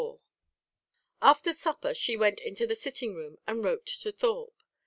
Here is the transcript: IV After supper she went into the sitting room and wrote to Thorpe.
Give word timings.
IV 0.01 0.17
After 1.21 1.53
supper 1.53 1.93
she 1.93 2.17
went 2.17 2.39
into 2.41 2.65
the 2.65 2.73
sitting 2.73 3.13
room 3.13 3.37
and 3.45 3.63
wrote 3.63 3.85
to 3.85 4.11
Thorpe. 4.11 4.63